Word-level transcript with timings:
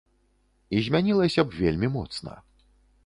І 0.77 0.79
змянілася 0.87 1.41
б 1.49 1.59
вельмі 1.61 1.87
моцна. 1.99 2.33